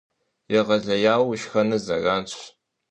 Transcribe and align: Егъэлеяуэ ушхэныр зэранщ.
Егъэлеяуэ 0.57 1.25
ушхэныр 1.31 1.81
зэранщ. 1.85 2.31